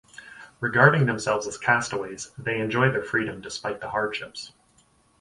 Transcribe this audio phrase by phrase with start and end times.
[0.61, 4.51] Regarding themselves as castaways, they enjoy their freedom despite the hardships.